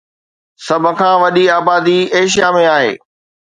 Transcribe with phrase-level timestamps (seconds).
[0.65, 2.91] سڀ کان وڏي آبادي ايشيا ۾ آهي